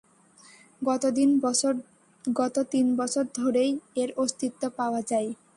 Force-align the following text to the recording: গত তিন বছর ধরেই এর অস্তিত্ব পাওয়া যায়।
গত 0.81 1.03
তিন 2.71 2.87
বছর 2.97 3.23
ধরেই 3.37 3.71
এর 3.95 4.09
অস্তিত্ব 4.17 4.61
পাওয়া 4.77 5.01
যায়। 5.11 5.29